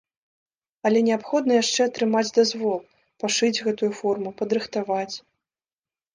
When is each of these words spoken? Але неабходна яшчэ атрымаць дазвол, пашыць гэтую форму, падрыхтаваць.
Але 0.89 0.99
неабходна 1.09 1.51
яшчэ 1.63 1.81
атрымаць 1.89 2.31
дазвол, 2.39 2.79
пашыць 3.25 3.51
гэтую 3.65 3.91
форму, 4.01 4.29
падрыхтаваць. 4.43 5.13